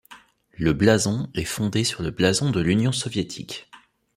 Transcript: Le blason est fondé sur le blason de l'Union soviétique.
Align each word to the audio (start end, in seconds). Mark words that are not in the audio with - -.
Le 0.57 0.73
blason 0.73 1.29
est 1.35 1.43
fondé 1.45 1.83
sur 1.83 2.01
le 2.01 2.09
blason 2.09 2.49
de 2.49 2.59
l'Union 2.59 2.91
soviétique. 2.91 3.69